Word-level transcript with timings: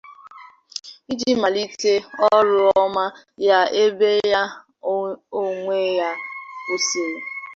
iji 1.11 1.31
malite 1.41 1.91
ọrụ 2.33 2.57
ọma 2.83 3.05
ya 3.47 3.59
ebe 3.83 4.09
ya 4.33 4.41
onwe 5.41 5.79
ya 5.99 6.09
kwụsịrị 6.63 7.21